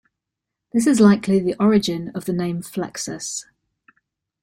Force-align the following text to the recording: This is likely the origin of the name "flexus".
This 0.73 0.87
is 0.87 0.99
likely 0.99 1.39
the 1.39 1.53
origin 1.59 2.09
of 2.15 2.25
the 2.25 2.33
name 2.33 2.63
"flexus". 2.63 3.45